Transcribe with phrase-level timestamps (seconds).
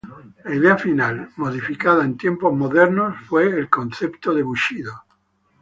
[0.45, 5.03] La idea final que fue modificada en tiempos modernos fue el concepto de Bushido.